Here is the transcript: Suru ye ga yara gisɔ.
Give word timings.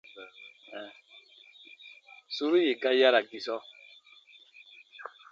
Suru 2.35 2.57
ye 2.65 2.73
ga 2.81 2.91
yara 2.99 3.19
gisɔ. 3.29 3.57